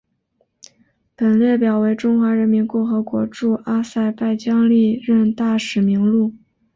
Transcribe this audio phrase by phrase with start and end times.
[1.15, 6.33] 本列表为中华人民共和国驻阿塞拜疆历任大使名录。